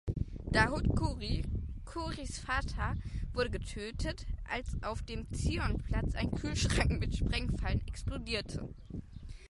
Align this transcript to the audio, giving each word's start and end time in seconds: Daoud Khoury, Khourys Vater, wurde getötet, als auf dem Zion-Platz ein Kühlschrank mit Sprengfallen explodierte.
Daoud 0.51 0.87
Khoury, 0.95 1.43
Khourys 1.85 2.39
Vater, 2.39 2.95
wurde 3.33 3.51
getötet, 3.51 4.25
als 4.49 4.81
auf 4.81 5.03
dem 5.03 5.31
Zion-Platz 5.31 6.15
ein 6.15 6.31
Kühlschrank 6.31 6.99
mit 6.99 7.17
Sprengfallen 7.17 7.85
explodierte. 7.85 8.67